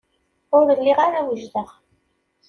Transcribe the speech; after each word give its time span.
Ur 0.57 0.67
lliɣ 0.79 0.99
ara 1.07 1.25
wejdeɣ. 1.27 1.69